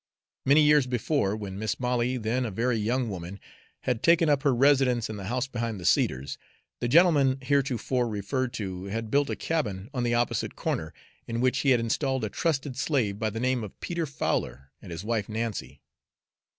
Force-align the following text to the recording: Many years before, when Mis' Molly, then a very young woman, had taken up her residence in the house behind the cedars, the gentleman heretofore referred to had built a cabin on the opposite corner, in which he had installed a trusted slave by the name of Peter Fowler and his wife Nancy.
Many 0.47 0.63
years 0.63 0.87
before, 0.87 1.35
when 1.37 1.59
Mis' 1.59 1.79
Molly, 1.79 2.17
then 2.17 2.43
a 2.43 2.49
very 2.49 2.75
young 2.77 3.07
woman, 3.07 3.39
had 3.81 4.01
taken 4.01 4.29
up 4.29 4.41
her 4.41 4.51
residence 4.51 5.11
in 5.11 5.17
the 5.17 5.25
house 5.25 5.45
behind 5.45 5.79
the 5.79 5.85
cedars, 5.85 6.39
the 6.79 6.87
gentleman 6.87 7.37
heretofore 7.39 8.07
referred 8.07 8.51
to 8.53 8.85
had 8.85 9.11
built 9.11 9.29
a 9.29 9.35
cabin 9.35 9.91
on 9.93 10.01
the 10.01 10.15
opposite 10.15 10.55
corner, 10.55 10.91
in 11.27 11.39
which 11.39 11.59
he 11.59 11.69
had 11.69 11.79
installed 11.79 12.23
a 12.23 12.29
trusted 12.29 12.75
slave 12.77 13.19
by 13.19 13.29
the 13.29 13.39
name 13.39 13.63
of 13.63 13.79
Peter 13.79 14.07
Fowler 14.07 14.71
and 14.81 14.91
his 14.91 15.03
wife 15.03 15.29
Nancy. 15.29 15.81